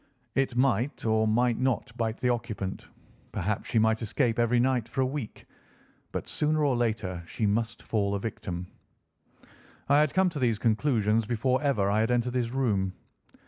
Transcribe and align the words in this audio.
It 0.33 0.55
might 0.55 1.05
or 1.05 1.27
might 1.27 1.59
not 1.59 1.95
bite 1.95 2.17
the 2.21 2.29
occupant, 2.29 2.87
perhaps 3.31 3.69
she 3.69 3.77
might 3.77 4.01
escape 4.01 4.39
every 4.39 4.59
night 4.59 4.89
for 4.89 5.01
a 5.01 5.05
week, 5.05 5.45
but 6.11 6.27
sooner 6.27 6.65
or 6.65 6.75
later 6.75 7.21
she 7.27 7.45
must 7.45 7.83
fall 7.83 8.15
a 8.15 8.19
victim. 8.19 8.65
"I 9.89 9.99
had 9.99 10.11
come 10.15 10.29
to 10.29 10.39
these 10.39 10.57
conclusions 10.57 11.27
before 11.27 11.61
ever 11.61 11.91
I 11.91 11.99
had 11.99 12.09
entered 12.09 12.33
his 12.33 12.49
room. 12.49 12.93